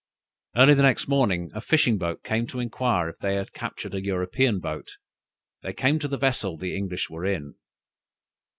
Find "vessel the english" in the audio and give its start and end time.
6.17-7.07